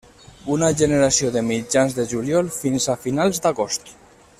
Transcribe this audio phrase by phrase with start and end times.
[0.53, 3.97] Una generació de mitjans de juliol fins a finals d'agost.